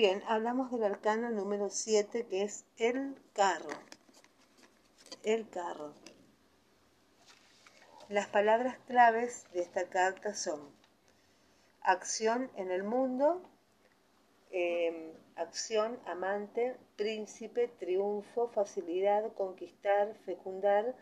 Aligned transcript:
bien, 0.00 0.22
hablamos 0.28 0.70
del 0.70 0.84
arcano 0.84 1.28
número 1.28 1.68
7 1.68 2.24
que 2.24 2.40
es 2.40 2.64
el 2.78 3.16
carro. 3.34 3.68
El 5.24 5.46
carro. 5.50 5.92
Las 8.08 8.26
palabras 8.28 8.78
claves 8.86 9.44
de 9.52 9.60
esta 9.60 9.90
carta 9.90 10.32
son 10.32 10.58
acción 11.82 12.50
en 12.56 12.70
el 12.70 12.82
mundo, 12.82 13.42
em, 14.52 15.12
acción, 15.36 16.00
amante, 16.06 16.78
príncipe, 16.96 17.68
triunfo, 17.68 18.48
facilidad, 18.48 19.30
conquistar, 19.34 20.14
fecundar, 20.24 20.96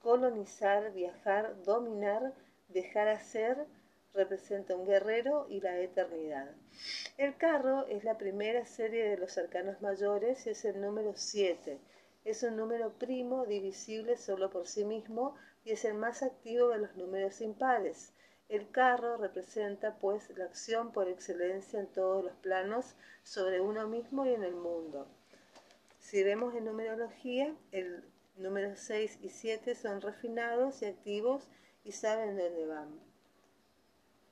colonizar, 0.00 0.92
viajar, 0.92 1.62
dominar, 1.62 2.34
dejar 2.66 3.06
hacer, 3.10 3.68
representa 4.14 4.74
un 4.74 4.86
guerrero 4.86 5.46
y 5.48 5.60
la 5.60 5.78
eternidad. 5.80 6.50
El 7.16 7.36
carro 7.36 7.86
es 7.86 8.04
la 8.04 8.18
primera 8.18 8.66
serie 8.66 9.08
de 9.08 9.16
los 9.16 9.38
arcanos 9.38 9.80
mayores 9.80 10.46
y 10.46 10.50
es 10.50 10.64
el 10.64 10.80
número 10.80 11.12
7. 11.14 11.78
Es 12.24 12.42
un 12.42 12.56
número 12.56 12.92
primo 12.98 13.46
divisible 13.46 14.16
solo 14.16 14.50
por 14.50 14.66
sí 14.66 14.84
mismo 14.84 15.36
y 15.64 15.72
es 15.72 15.84
el 15.84 15.94
más 15.94 16.22
activo 16.22 16.68
de 16.68 16.78
los 16.78 16.96
números 16.96 17.40
impares. 17.40 18.12
El 18.48 18.70
carro 18.70 19.16
representa 19.16 19.96
pues 19.98 20.28
la 20.36 20.44
acción 20.44 20.92
por 20.92 21.08
excelencia 21.08 21.78
en 21.78 21.86
todos 21.86 22.24
los 22.24 22.34
planos 22.36 22.96
sobre 23.22 23.60
uno 23.60 23.86
mismo 23.86 24.26
y 24.26 24.34
en 24.34 24.42
el 24.42 24.54
mundo. 24.54 25.06
Si 25.98 26.24
vemos 26.24 26.54
en 26.54 26.64
numerología, 26.64 27.54
el 27.70 28.02
número 28.36 28.74
6 28.74 29.18
y 29.22 29.28
7 29.28 29.74
son 29.74 30.00
refinados 30.00 30.82
y 30.82 30.86
activos 30.86 31.46
y 31.84 31.92
saben 31.92 32.36
dónde 32.36 32.66
van. 32.66 33.09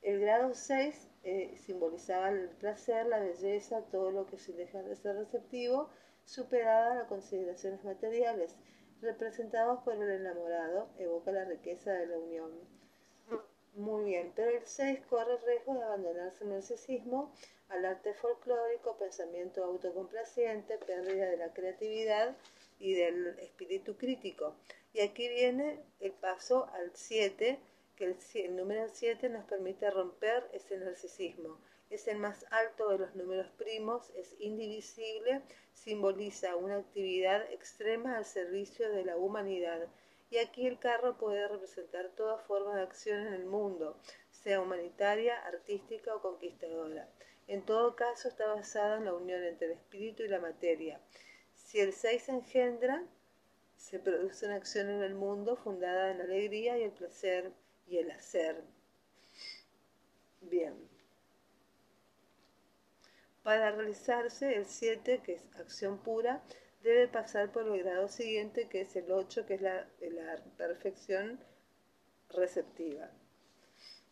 El 0.01 0.19
grado 0.19 0.53
6 0.53 1.07
eh, 1.23 1.57
simbolizaba 1.57 2.29
el 2.29 2.49
placer, 2.49 3.05
la 3.07 3.19
belleza, 3.19 3.81
todo 3.91 4.11
lo 4.11 4.25
que 4.25 4.39
se 4.39 4.53
deja 4.53 4.81
de 4.81 4.95
ser 4.95 5.15
receptivo, 5.15 5.89
superada 6.23 6.95
las 6.95 7.07
consideraciones 7.07 7.83
materiales, 7.83 8.55
representados 9.01 9.81
por 9.83 9.95
el 9.95 10.09
enamorado, 10.09 10.89
evoca 10.97 11.31
la 11.31 11.45
riqueza 11.45 11.91
de 11.91 12.07
la 12.07 12.17
unión. 12.17 12.51
Muy 13.75 14.05
bien, 14.05 14.31
pero 14.35 14.51
el 14.51 14.65
6 14.65 15.01
corre 15.09 15.33
el 15.33 15.45
riesgo 15.45 15.73
de 15.73 15.83
abandonarse 15.83 16.43
el 16.43 16.51
narcisismo, 16.51 17.31
al 17.69 17.85
arte 17.85 18.13
folclórico, 18.13 18.97
pensamiento 18.97 19.63
autocomplaciente, 19.63 20.77
pérdida 20.79 21.27
de 21.27 21.37
la 21.37 21.53
creatividad 21.53 22.35
y 22.79 22.93
del 22.95 23.39
espíritu 23.39 23.95
crítico. 23.95 24.55
Y 24.93 25.01
aquí 25.01 25.29
viene 25.29 25.79
el 25.99 26.11
paso 26.13 26.67
al 26.73 26.91
7, 26.95 27.59
que 27.99 28.05
el, 28.45 28.55
número 28.55 28.87
7 28.87 29.27
nos 29.27 29.43
permite 29.43 29.91
romper 29.91 30.49
ese 30.53 30.77
narcisismo. 30.77 31.59
Es 31.89 32.07
el 32.07 32.17
más 32.17 32.45
alto 32.49 32.87
de 32.87 32.97
los 32.97 33.13
números 33.13 33.51
primos, 33.57 34.09
es 34.15 34.37
indivisible, 34.39 35.41
simboliza 35.73 36.55
una 36.55 36.77
actividad 36.77 37.51
extrema 37.51 38.15
al 38.15 38.23
servicio 38.23 38.89
de 38.89 39.03
la 39.03 39.17
humanidad. 39.17 39.85
Y 40.29 40.37
aquí 40.37 40.65
el 40.65 40.79
carro 40.79 41.17
puede 41.17 41.45
representar 41.49 42.07
toda 42.15 42.37
forma 42.37 42.77
de 42.77 42.83
acción 42.83 43.27
en 43.27 43.33
el 43.33 43.45
mundo, 43.45 43.97
sea 44.31 44.61
humanitaria, 44.61 45.35
artística 45.45 46.15
o 46.15 46.21
conquistadora. 46.21 47.09
En 47.47 47.65
todo 47.65 47.97
caso 47.97 48.29
está 48.29 48.47
basada 48.47 48.97
en 48.97 49.05
la 49.05 49.13
unión 49.13 49.43
entre 49.43 49.67
el 49.67 49.73
espíritu 49.73 50.23
y 50.23 50.29
la 50.29 50.39
materia. 50.39 51.01
Si 51.53 51.81
el 51.81 51.91
6 51.91 52.29
engendra, 52.29 53.03
se 53.75 53.99
produce 53.99 54.45
una 54.45 54.55
acción 54.55 54.89
en 54.89 55.03
el 55.03 55.15
mundo 55.15 55.57
fundada 55.57 56.11
en 56.11 56.19
la 56.19 56.23
alegría 56.23 56.77
y 56.77 56.83
el 56.83 56.91
placer 56.91 57.51
y 57.89 57.97
el 57.97 58.11
hacer. 58.11 58.63
Bien. 60.41 60.75
Para 63.43 63.71
realizarse 63.71 64.55
el 64.55 64.65
7, 64.65 65.21
que 65.23 65.33
es 65.33 65.43
acción 65.57 65.97
pura, 65.97 66.43
debe 66.83 67.07
pasar 67.07 67.51
por 67.51 67.67
el 67.67 67.83
grado 67.83 68.07
siguiente, 68.07 68.67
que 68.69 68.81
es 68.81 68.95
el 68.95 69.11
8, 69.11 69.45
que 69.45 69.55
es 69.55 69.61
la, 69.61 69.87
la 70.01 70.43
perfección 70.57 71.39
receptiva. 72.29 73.09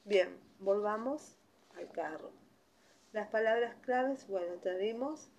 Bien, 0.05 0.39
volvamos 0.59 1.37
al 1.75 1.91
carro. 1.91 2.31
Las 3.13 3.29
palabras 3.29 3.75
claves, 3.81 4.27
bueno, 4.27 4.55
tenemos, 4.55 5.29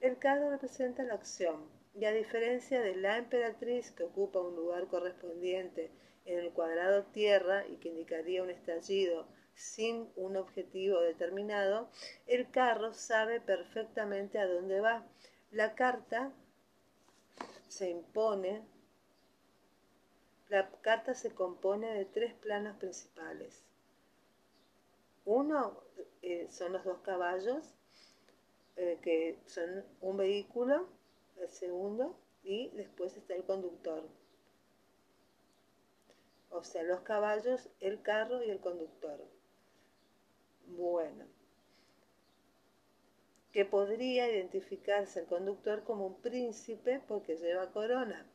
el 0.00 0.18
carro 0.18 0.50
representa 0.50 1.02
la 1.02 1.14
acción, 1.14 1.68
y 1.94 2.04
a 2.04 2.12
diferencia 2.12 2.80
de 2.80 2.96
la 2.96 3.18
emperatriz 3.18 3.90
que 3.90 4.04
ocupa 4.04 4.40
un 4.40 4.56
lugar 4.56 4.86
correspondiente 4.86 5.90
en 6.28 6.40
el 6.40 6.52
cuadrado 6.52 7.04
tierra 7.04 7.66
y 7.66 7.76
que 7.76 7.88
indicaría 7.88 8.42
un 8.42 8.50
estallido 8.50 9.26
sin 9.54 10.10
un 10.14 10.36
objetivo 10.36 11.00
determinado, 11.00 11.88
el 12.26 12.50
carro 12.50 12.92
sabe 12.92 13.40
perfectamente 13.40 14.38
a 14.38 14.46
dónde 14.46 14.80
va. 14.80 15.06
La 15.50 15.74
carta 15.74 16.30
se 17.66 17.88
impone, 17.88 18.62
la 20.48 20.70
carta 20.82 21.14
se 21.14 21.34
compone 21.34 21.94
de 21.94 22.04
tres 22.04 22.34
planos 22.34 22.76
principales. 22.76 23.64
Uno 25.24 25.82
eh, 26.20 26.46
son 26.50 26.74
los 26.74 26.84
dos 26.84 26.98
caballos, 26.98 27.74
eh, 28.76 28.98
que 29.02 29.38
son 29.46 29.84
un 30.02 30.18
vehículo, 30.18 30.86
el 31.40 31.48
segundo, 31.48 32.14
y 32.44 32.68
después 32.70 33.16
está 33.16 33.34
el 33.34 33.44
conductor 33.44 34.04
o 36.50 36.64
sea, 36.64 36.82
los 36.82 37.00
caballos, 37.00 37.68
el 37.80 38.02
carro 38.02 38.42
y 38.42 38.50
el 38.50 38.60
conductor. 38.60 39.18
Bueno, 40.66 41.26
que 43.52 43.64
podría 43.64 44.30
identificarse 44.30 45.20
el 45.20 45.26
conductor 45.26 45.82
como 45.84 46.06
un 46.06 46.20
príncipe 46.20 47.00
porque 47.06 47.36
lleva 47.36 47.72
corona. 47.72 48.26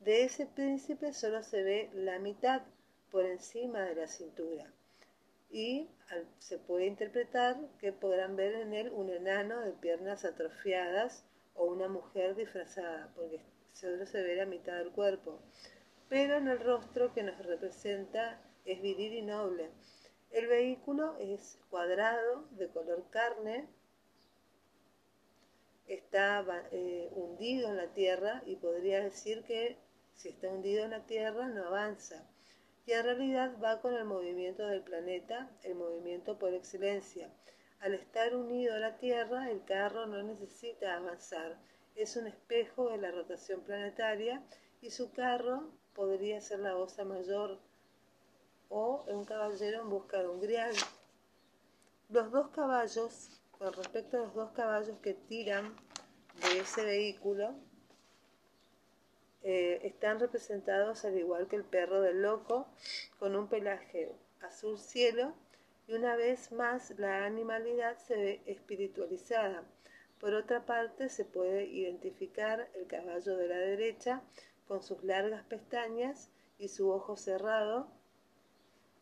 De 0.00 0.24
ese 0.24 0.46
príncipe 0.46 1.12
solo 1.12 1.42
se 1.42 1.62
ve 1.62 1.90
la 1.94 2.18
mitad 2.18 2.62
por 3.10 3.24
encima 3.24 3.82
de 3.82 3.94
la 3.94 4.08
cintura 4.08 4.72
y 5.50 5.88
se 6.40 6.58
puede 6.58 6.86
interpretar 6.86 7.56
que 7.78 7.92
podrán 7.92 8.34
ver 8.34 8.54
en 8.54 8.74
él 8.74 8.90
un 8.92 9.08
enano 9.10 9.60
de 9.60 9.72
piernas 9.72 10.24
atrofiadas 10.24 11.24
o 11.54 11.66
una 11.66 11.88
mujer 11.88 12.34
disfrazada 12.34 13.12
porque 13.14 13.40
solo 13.72 14.04
se 14.06 14.22
ve 14.22 14.34
la 14.36 14.46
mitad 14.46 14.76
del 14.78 14.90
cuerpo 14.90 15.40
pero 16.14 16.36
en 16.36 16.46
el 16.46 16.60
rostro 16.60 17.12
que 17.12 17.24
nos 17.24 17.36
representa 17.44 18.40
es 18.64 18.80
viril 18.80 19.14
y 19.14 19.22
noble. 19.22 19.72
El 20.30 20.46
vehículo 20.46 21.16
es 21.18 21.58
cuadrado, 21.70 22.44
de 22.52 22.68
color 22.68 23.10
carne, 23.10 23.66
está 25.88 26.46
eh, 26.70 27.10
hundido 27.16 27.68
en 27.68 27.78
la 27.78 27.92
tierra 27.94 28.44
y 28.46 28.54
podría 28.54 29.00
decir 29.00 29.42
que 29.42 29.76
si 30.14 30.28
está 30.28 30.50
hundido 30.50 30.84
en 30.84 30.92
la 30.92 31.04
tierra 31.04 31.48
no 31.48 31.64
avanza. 31.64 32.24
Y 32.86 32.92
en 32.92 33.02
realidad 33.02 33.56
va 33.60 33.80
con 33.80 33.96
el 33.96 34.04
movimiento 34.04 34.68
del 34.68 34.82
planeta, 34.82 35.50
el 35.64 35.74
movimiento 35.74 36.38
por 36.38 36.54
excelencia. 36.54 37.28
Al 37.80 37.92
estar 37.92 38.36
unido 38.36 38.76
a 38.76 38.78
la 38.78 38.98
Tierra, 38.98 39.50
el 39.50 39.64
carro 39.64 40.06
no 40.06 40.22
necesita 40.22 40.94
avanzar. 40.94 41.58
Es 41.96 42.14
un 42.14 42.28
espejo 42.28 42.90
de 42.90 42.98
la 42.98 43.10
rotación 43.10 43.62
planetaria 43.62 44.44
y 44.80 44.92
su 44.92 45.10
carro 45.10 45.72
podría 45.94 46.40
ser 46.40 46.60
la 46.60 46.76
osa 46.76 47.04
mayor 47.04 47.58
o 48.68 49.04
un 49.08 49.24
caballero 49.24 49.82
en 49.82 49.90
busca 49.90 50.20
de 50.20 50.28
un 50.28 50.40
grial. 50.40 50.74
Los 52.10 52.30
dos 52.30 52.48
caballos, 52.48 53.40
con 53.58 53.72
respecto 53.72 54.16
a 54.16 54.20
los 54.20 54.34
dos 54.34 54.50
caballos 54.52 54.98
que 55.00 55.14
tiran 55.14 55.76
de 56.42 56.60
ese 56.60 56.84
vehículo, 56.84 57.54
eh, 59.42 59.80
están 59.82 60.20
representados 60.20 61.04
al 61.04 61.18
igual 61.18 61.46
que 61.48 61.56
el 61.56 61.64
perro 61.64 62.00
del 62.00 62.22
loco, 62.22 62.66
con 63.18 63.36
un 63.36 63.48
pelaje 63.48 64.10
azul 64.40 64.78
cielo 64.78 65.34
y 65.86 65.92
una 65.92 66.16
vez 66.16 66.50
más 66.52 66.90
la 66.98 67.26
animalidad 67.26 67.98
se 67.98 68.16
ve 68.16 68.40
espiritualizada. 68.46 69.62
Por 70.18 70.32
otra 70.32 70.64
parte, 70.64 71.10
se 71.10 71.26
puede 71.26 71.66
identificar 71.66 72.68
el 72.74 72.86
caballo 72.86 73.36
de 73.36 73.48
la 73.48 73.58
derecha 73.58 74.22
con 74.66 74.82
sus 74.82 75.02
largas 75.04 75.44
pestañas 75.44 76.30
y 76.58 76.68
su 76.68 76.90
ojo 76.90 77.16
cerrado 77.16 77.88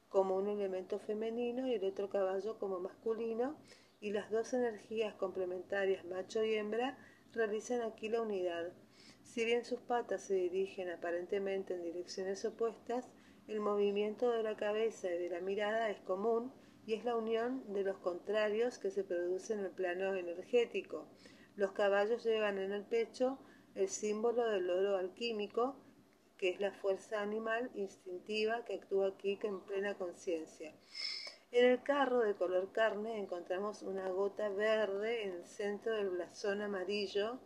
como 0.09 0.37
un 0.37 0.49
elemento 0.49 0.99
femenino 0.99 1.67
y 1.67 1.75
el 1.75 1.85
otro 1.85 2.11
caballo 2.11 2.59
como 2.59 2.79
masculino, 2.79 3.57
y 4.03 4.11
las 4.11 4.31
dos 4.31 4.53
energías 4.53 5.15
complementarias 5.15 6.05
macho 6.05 6.45
y 6.45 6.55
hembra 6.55 6.99
realizan 7.33 7.83
aquí 7.83 8.09
la 8.09 8.21
unidad. 8.21 8.73
Si 9.23 9.45
bien 9.45 9.65
sus 9.65 9.81
patas 9.81 10.23
se 10.23 10.35
dirigen 10.35 10.91
aparentemente 10.91 11.75
en 11.75 11.85
direcciones 11.85 12.45
opuestas, 12.45 13.09
el 13.49 13.61
movimiento 13.61 14.31
de 14.31 14.43
la 14.43 14.57
cabeza 14.57 15.09
y 15.09 15.19
de 15.19 15.31
la 15.31 15.41
mirada 15.41 15.89
es 15.89 16.01
común 16.01 16.53
y 16.85 16.95
es 16.95 17.05
la 17.05 17.17
unión 17.17 17.63
de 17.73 17.85
los 17.85 17.97
contrarios 17.99 18.79
que 18.79 18.91
se 18.91 19.05
produce 19.05 19.55
en 19.55 19.61
el 19.61 19.71
plano 19.71 20.15
energético. 20.15 21.07
Los 21.55 21.73
caballos 21.73 22.25
llevan 22.25 22.59
en 22.59 22.73
el 22.73 22.85
pecho 22.85 23.39
el 23.75 23.89
símbolo 23.89 24.45
del 24.51 24.69
oro 24.69 24.97
alquímico, 24.97 25.77
que 26.39 26.51
es 26.51 26.61
la 26.61 26.73
fuerza 26.73 27.21
animal 27.21 27.71
instintiva 27.75 28.65
que 28.65 28.75
actúa 28.75 29.09
aquí 29.09 29.39
en 29.43 29.61
plena 29.61 29.95
conciencia. 29.95 30.75
En 31.53 31.67
el 31.67 31.83
carro 31.83 32.21
de 32.21 32.35
color 32.35 32.73
carne 32.73 33.19
encontramos 33.19 33.83
una 33.83 34.09
gota 34.09 34.49
verde 34.49 35.25
en 35.25 35.35
el 35.35 35.47
centro 35.47 35.95
del 35.95 36.09
blasón 36.09 36.63
amarillo 36.63 37.39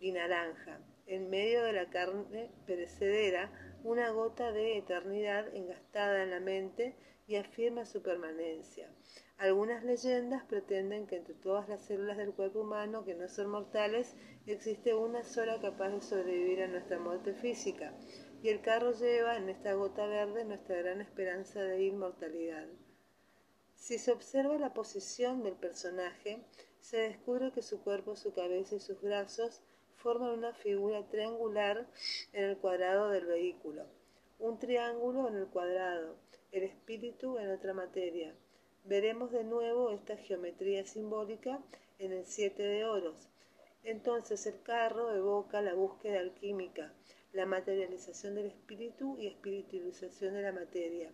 y 0.00 0.12
naranja. 0.12 0.80
En 1.06 1.30
medio 1.30 1.62
de 1.62 1.72
la 1.72 1.90
carne 1.90 2.50
perecedera, 2.66 3.52
una 3.84 4.10
gota 4.10 4.50
de 4.52 4.78
eternidad 4.78 5.54
engastada 5.54 6.22
en 6.22 6.30
la 6.30 6.40
mente 6.40 6.96
y 7.28 7.36
afirma 7.36 7.84
su 7.84 8.02
permanencia. 8.02 8.90
Algunas 9.36 9.84
leyendas 9.84 10.42
pretenden 10.44 11.06
que 11.06 11.16
entre 11.16 11.34
todas 11.34 11.68
las 11.68 11.82
células 11.82 12.16
del 12.16 12.32
cuerpo 12.32 12.62
humano 12.62 13.04
que 13.04 13.14
no 13.14 13.28
son 13.28 13.50
mortales 13.50 14.16
existe 14.46 14.94
una 14.94 15.22
sola 15.22 15.60
capaz 15.60 15.90
de 15.90 16.00
sobrevivir 16.00 16.62
a 16.62 16.68
nuestra 16.68 16.98
muerte 16.98 17.34
física 17.34 17.92
y 18.42 18.48
el 18.48 18.62
carro 18.62 18.92
lleva 18.92 19.36
en 19.36 19.48
esta 19.48 19.74
gota 19.74 20.06
verde 20.06 20.44
nuestra 20.44 20.76
gran 20.76 21.00
esperanza 21.02 21.60
de 21.62 21.84
inmortalidad. 21.84 22.66
Si 23.74 23.98
se 23.98 24.10
observa 24.10 24.58
la 24.58 24.72
posición 24.74 25.42
del 25.42 25.54
personaje, 25.54 26.42
se 26.80 26.96
descubre 26.98 27.52
que 27.52 27.62
su 27.62 27.80
cuerpo, 27.82 28.16
su 28.16 28.32
cabeza 28.32 28.76
y 28.76 28.80
sus 28.80 29.00
brazos 29.00 29.60
forman 29.96 30.30
una 30.30 30.54
figura 30.54 31.06
triangular 31.08 31.86
en 32.32 32.44
el 32.44 32.56
cuadrado 32.56 33.10
del 33.10 33.26
vehículo, 33.26 33.86
un 34.38 34.58
triángulo 34.58 35.26
en 35.28 35.36
el 35.36 35.46
cuadrado, 35.46 36.16
el 36.52 36.62
espíritu 36.62 37.38
en 37.38 37.50
otra 37.50 37.74
materia. 37.74 38.34
Veremos 38.84 39.32
de 39.32 39.42
nuevo 39.42 39.90
esta 39.90 40.16
geometría 40.16 40.86
simbólica 40.86 41.58
en 41.98 42.12
el 42.12 42.24
siete 42.24 42.62
de 42.62 42.84
oros. 42.84 43.28
Entonces 43.82 44.46
el 44.46 44.62
carro 44.62 45.12
evoca 45.12 45.60
la 45.60 45.74
búsqueda 45.74 46.20
alquímica, 46.20 46.92
la 47.32 47.46
materialización 47.46 48.36
del 48.36 48.46
espíritu 48.46 49.16
y 49.18 49.26
espiritualización 49.26 50.34
de 50.34 50.42
la 50.42 50.52
materia. 50.52 51.10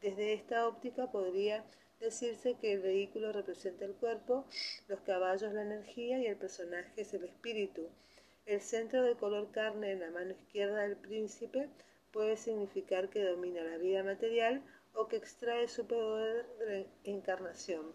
Desde 0.00 0.32
esta 0.32 0.68
óptica 0.68 1.10
podría 1.10 1.64
decirse 1.98 2.56
que 2.60 2.74
el 2.74 2.80
vehículo 2.80 3.32
representa 3.32 3.84
el 3.84 3.94
cuerpo, 3.94 4.44
los 4.86 5.00
caballos 5.00 5.52
la 5.52 5.62
energía 5.62 6.20
y 6.20 6.26
el 6.26 6.36
personaje 6.36 7.00
es 7.00 7.12
el 7.12 7.24
espíritu. 7.24 7.88
El 8.46 8.60
centro 8.60 9.02
de 9.02 9.16
color 9.16 9.50
carne 9.50 9.92
en 9.92 10.00
la 10.00 10.10
mano 10.10 10.30
izquierda 10.30 10.82
del 10.82 10.96
príncipe 10.96 11.68
puede 12.12 12.36
significar 12.36 13.08
que 13.08 13.24
domina 13.24 13.62
la 13.62 13.78
vida 13.78 14.02
material 14.02 14.62
o 14.94 15.08
que 15.08 15.16
extrae 15.16 15.68
su 15.68 15.86
poder 15.86 16.46
de 16.58 16.86
encarnación. 17.04 17.92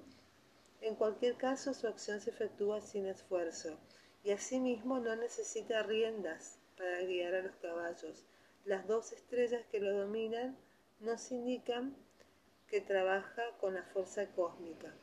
En 0.82 0.96
cualquier 0.96 1.36
caso, 1.36 1.74
su 1.74 1.88
acción 1.88 2.22
se 2.22 2.30
efectúa 2.30 2.82
sin 2.82 3.08
esfuerzo 3.08 3.78
y 4.24 4.32
asimismo 4.32 5.00
no 5.00 5.16
necesita 5.16 5.84
riendas, 5.84 6.60
para 6.78 7.02
guiar 7.02 7.36
a 7.36 7.42
los 7.42 7.56
caballos. 7.58 8.26
Las 8.66 8.88
dos 8.88 9.12
estrellas 9.12 9.66
que 9.72 9.80
lo 9.80 9.98
dominan 9.98 10.58
nos 11.00 11.32
indican 11.32 11.96
que 12.68 12.82
trabaja 12.82 13.44
con 13.60 13.76
la 13.76 13.84
fuerza 13.84 14.28
cósmica. 14.32 14.94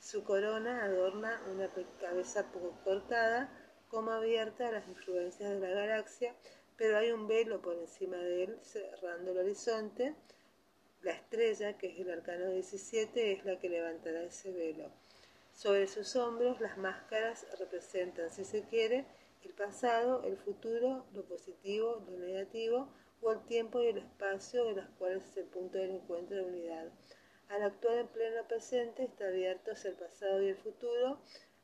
Su 0.00 0.24
corona 0.24 0.84
adorna 0.84 1.42
una 1.50 1.68
cabeza 2.00 2.50
cortada, 2.84 3.50
como 3.88 4.10
abierta 4.10 4.68
a 4.68 4.72
las 4.72 4.88
influencias 4.88 5.50
de 5.50 5.60
la 5.60 5.68
galaxia, 5.68 6.34
pero 6.80 6.96
hay 6.96 7.12
un 7.12 7.28
velo 7.28 7.60
por 7.60 7.76
encima 7.76 8.16
de 8.16 8.44
él 8.44 8.58
cerrando 8.62 9.32
el 9.32 9.38
horizonte. 9.40 10.14
La 11.02 11.12
estrella, 11.12 11.76
que 11.76 11.88
es 11.88 12.00
el 12.00 12.10
arcano 12.10 12.48
17, 12.52 13.32
es 13.32 13.44
la 13.44 13.58
que 13.58 13.68
levantará 13.68 14.22
ese 14.22 14.50
velo. 14.50 14.90
Sobre 15.52 15.86
sus 15.86 16.16
hombros 16.16 16.58
las 16.58 16.78
máscaras 16.78 17.46
representan, 17.58 18.30
si 18.30 18.46
se 18.46 18.62
quiere, 18.62 19.04
el 19.44 19.52
pasado, 19.52 20.24
el 20.24 20.38
futuro, 20.38 21.04
lo 21.12 21.22
positivo, 21.26 22.02
lo 22.08 22.16
negativo 22.16 22.88
o 23.20 23.32
el 23.32 23.44
tiempo 23.44 23.82
y 23.82 23.88
el 23.88 23.98
espacio 23.98 24.64
de 24.64 24.76
los 24.76 24.88
cuales 24.96 25.22
es 25.26 25.36
el 25.36 25.48
punto 25.48 25.76
del 25.76 25.90
encuentro 25.90 26.38
de 26.38 26.44
unidad. 26.44 26.90
Al 27.50 27.62
actuar 27.62 27.98
en 27.98 28.08
pleno 28.08 28.48
presente 28.48 29.04
está 29.04 29.26
abierto 29.28 29.72
hacia 29.72 29.90
el 29.90 29.96
pasado 29.96 30.42
y 30.42 30.48
el 30.48 30.56
futuro, 30.56 31.20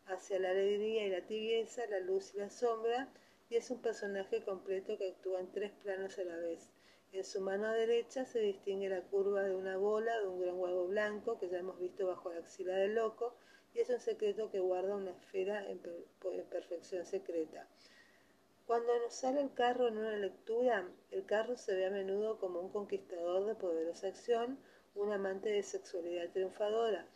hacia 0.09 0.39
la 0.39 0.51
alegría 0.51 1.07
y 1.07 1.11
la 1.11 1.27
tibieza, 1.27 1.87
la 1.87 2.01
luz 2.01 2.35
y 2.35 2.39
la 2.39 2.51
sombra, 2.51 3.09
y 3.49 3.57
es 3.57 3.71
un 3.71 3.81
personaje 3.81 4.43
completo 4.45 4.99
que 4.99 5.11
actúa 5.11 5.41
en 5.41 5.53
tres 5.53 5.73
planos 5.83 6.19
a 6.19 6.25
la 6.25 6.37
vez. 6.37 6.69
En 7.13 7.25
su 7.25 7.41
mano 7.41 7.73
derecha 7.73 8.27
se 8.27 8.41
distingue 8.41 8.89
la 8.89 9.03
curva 9.03 9.43
de 9.43 9.55
una 9.55 9.77
bola 9.77 10.19
de 10.21 10.27
un 10.27 10.41
gran 10.41 10.59
huevo 10.59 10.87
blanco 10.89 11.39
que 11.39 11.49
ya 11.49 11.59
hemos 11.59 11.79
visto 11.79 12.07
bajo 12.07 12.33
la 12.33 12.41
axila 12.41 12.77
del 12.77 12.95
loco, 12.95 13.37
y 13.73 13.81
es 13.81 13.91
un 13.91 14.01
secreto 14.01 14.51
que 14.51 14.59
guarda 14.59 14.97
una 14.97 15.13
esfera 15.13 15.65
en, 15.71 15.81
perfección 16.51 17.05
secreta. 17.05 17.69
Cuando 18.67 18.99
nos 18.99 19.15
sale 19.15 19.41
el 19.41 19.53
carro 19.55 19.89
en 19.89 19.99
una 19.99 20.17
lectura, 20.17 20.89
el 21.11 21.25
carro 21.25 21.57
se 21.57 21.75
ve 21.75 21.87
a 21.87 21.91
menudo 21.91 22.39
como 22.39 22.61
un 22.61 22.71
conquistador 22.71 23.47
de 23.47 23.55
poderosa 23.55 24.09
acción, 24.09 24.59
un 24.95 25.13
amante 25.13 25.51
de 25.51 25.63
sexualidad 25.63 26.31
triunfadora. 26.33 27.07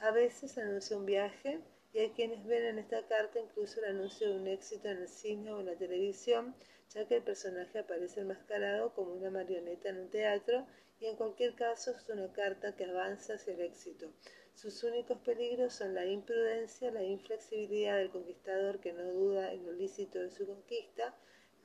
A 0.00 0.10
veces 0.10 0.58
anuncia 0.58 0.96
un 0.96 1.06
viaje 1.06 1.60
y 1.92 1.98
hay 1.98 2.10
quienes 2.10 2.44
ven 2.46 2.64
en 2.64 2.78
esta 2.78 3.06
carta 3.06 3.38
incluso 3.40 3.80
el 3.80 3.96
anuncio 3.96 4.28
de 4.28 4.36
un 4.36 4.46
éxito 4.46 4.88
en 4.88 4.98
el 4.98 5.08
cine 5.08 5.52
o 5.52 5.60
en 5.60 5.66
la 5.66 5.76
televisión, 5.76 6.54
ya 6.90 7.06
que 7.06 7.16
el 7.16 7.22
personaje 7.22 7.78
aparece 7.78 8.20
enmascarado 8.20 8.94
como 8.94 9.12
una 9.12 9.30
marioneta 9.30 9.88
en 9.88 10.00
un 10.00 10.10
teatro 10.10 10.66
y 11.00 11.06
en 11.06 11.16
cualquier 11.16 11.54
caso 11.54 11.92
es 11.92 12.08
una 12.08 12.32
carta 12.32 12.74
que 12.76 12.84
avanza 12.84 13.34
hacia 13.34 13.54
el 13.54 13.60
éxito. 13.60 14.12
Sus 14.54 14.82
únicos 14.82 15.18
peligros 15.18 15.74
son 15.74 15.94
la 15.94 16.04
imprudencia, 16.04 16.90
la 16.90 17.04
inflexibilidad 17.04 17.96
del 17.96 18.10
conquistador 18.10 18.80
que 18.80 18.92
no 18.92 19.04
duda 19.04 19.52
en 19.52 19.64
lo 19.64 19.72
lícito 19.72 20.18
de 20.18 20.30
su 20.30 20.46
conquista, 20.46 21.14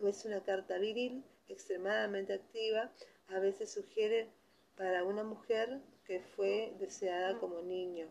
es 0.08 0.26
una 0.26 0.44
carta 0.44 0.78
viril, 0.78 1.24
extremadamente 1.48 2.34
activa, 2.34 2.92
a 3.30 3.40
veces 3.40 3.72
sugiere 3.72 4.28
para 4.76 5.04
una 5.04 5.24
mujer 5.24 5.82
que 6.06 6.20
fue 6.20 6.74
deseada 6.80 7.40
como 7.40 7.62
niño. 7.62 8.10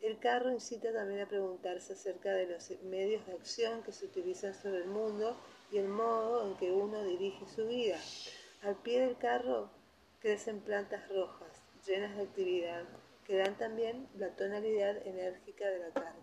El 0.00 0.18
carro 0.20 0.50
incita 0.52 0.92
también 0.92 1.20
a 1.20 1.28
preguntarse 1.28 1.92
acerca 1.92 2.32
de 2.32 2.46
los 2.46 2.70
medios 2.82 3.26
de 3.26 3.32
acción 3.32 3.82
que 3.82 3.92
se 3.92 4.06
utilizan 4.06 4.54
sobre 4.54 4.78
el 4.78 4.86
mundo 4.88 5.36
y 5.72 5.78
el 5.78 5.88
modo 5.88 6.46
en 6.46 6.56
que 6.56 6.70
uno 6.70 7.02
dirige 7.04 7.46
su 7.46 7.66
vida. 7.66 7.98
Al 8.62 8.76
pie 8.76 9.00
del 9.00 9.18
carro 9.18 9.70
crecen 10.20 10.60
plantas 10.60 11.08
rojas, 11.08 11.50
llenas 11.86 12.16
de 12.16 12.22
actividad 12.22 12.84
que 13.26 13.36
dan 13.36 13.58
también 13.58 14.08
la 14.16 14.34
tonalidad 14.36 15.06
enérgica 15.06 15.68
de 15.68 15.78
la 15.80 15.90
carta. 15.90 16.14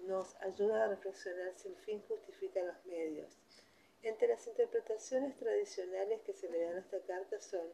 Nos 0.00 0.34
ayuda 0.42 0.84
a 0.84 0.88
reflexionar 0.88 1.54
si 1.56 1.68
el 1.68 1.76
fin 1.76 2.02
justifica 2.06 2.62
los 2.62 2.84
medios. 2.84 3.38
Entre 4.02 4.28
las 4.28 4.46
interpretaciones 4.46 5.34
tradicionales 5.36 6.20
que 6.26 6.34
se 6.34 6.50
le 6.50 6.62
dan 6.62 6.76
a 6.76 6.80
esta 6.80 7.00
carta 7.06 7.40
son 7.40 7.66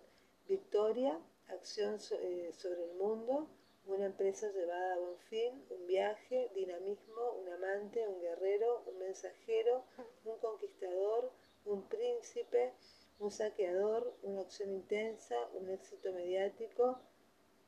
victoria, 0.46 1.18
acción 1.48 1.98
eh, 2.12 2.52
sobre 2.56 2.84
el 2.84 2.92
mundo, 2.92 3.48
una 3.86 4.06
empresa 4.06 4.50
llevada 4.52 4.94
a 4.94 4.98
buen 4.98 5.18
fin, 5.28 5.64
un 5.70 5.86
viaje, 5.86 6.50
dinamismo, 6.54 7.32
un 7.40 7.48
amante, 7.48 8.06
un 8.06 8.20
guerrero, 8.20 8.82
un 8.86 8.98
mensajero, 8.98 9.84
un 10.24 10.38
conquistador, 10.38 11.32
un 11.64 11.88
príncipe, 11.88 12.72
un 13.18 13.30
saqueador, 13.30 14.16
una 14.22 14.42
acción 14.42 14.70
intensa, 14.70 15.36
un 15.54 15.68
éxito 15.70 16.12
mediático, 16.12 17.00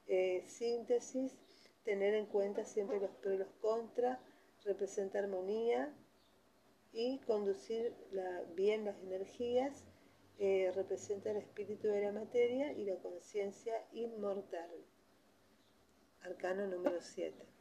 eh, 0.07 0.45
síntesis, 0.47 1.37
tener 1.85 2.15
en 2.15 2.27
cuenta 2.27 2.65
siempre 2.65 3.01
los 3.01 3.11
pros 3.11 3.35
y 3.35 3.39
los 3.39 3.53
contras, 3.61 4.19
representa 4.65 5.19
armonía 5.19 5.95
y 6.93 7.19
conducir 7.21 7.95
bien 8.55 8.85
las 8.85 9.01
energías, 9.03 9.85
eh, 10.39 10.71
representa 10.75 11.31
el 11.31 11.39
espíritu 11.39 11.89
de 11.89 12.03
la 12.03 12.13
materia 12.13 12.73
y 12.73 12.85
la 12.85 12.97
conciencia 12.97 13.75
inmortal. 13.93 14.71
Arcano 16.25 16.67
número 16.67 17.01
7. 17.01 17.52